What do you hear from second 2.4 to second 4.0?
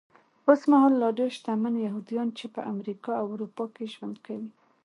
په امریکا او اروپا کې